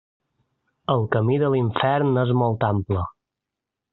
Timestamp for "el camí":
0.93-1.35